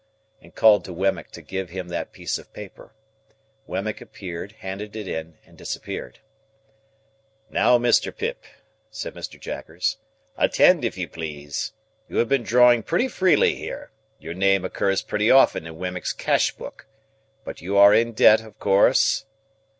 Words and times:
and 0.41 0.55
called 0.55 0.83
to 0.83 0.91
Wemmick 0.91 1.29
to 1.29 1.43
give 1.43 1.69
him 1.69 1.89
that 1.89 2.11
piece 2.11 2.39
of 2.39 2.51
paper. 2.53 2.95
Wemmick 3.67 4.01
appeared, 4.01 4.53
handed 4.53 4.95
it 4.95 5.07
in, 5.07 5.37
and 5.45 5.55
disappeared. 5.55 6.17
"Now, 7.51 7.77
Mr. 7.77 8.11
Pip," 8.11 8.43
said 8.89 9.13
Mr. 9.13 9.39
Jaggers, 9.39 9.97
"attend, 10.35 10.83
if 10.83 10.97
you 10.97 11.07
please. 11.07 11.73
You 12.09 12.17
have 12.17 12.29
been 12.29 12.41
drawing 12.41 12.81
pretty 12.81 13.09
freely 13.09 13.53
here; 13.53 13.91
your 14.17 14.33
name 14.33 14.65
occurs 14.65 15.03
pretty 15.03 15.29
often 15.29 15.67
in 15.67 15.77
Wemmick's 15.77 16.13
cash 16.13 16.51
book; 16.51 16.87
but 17.45 17.61
you 17.61 17.77
are 17.77 17.93
in 17.93 18.13
debt, 18.13 18.41
of 18.41 18.57
course?" 18.57 19.25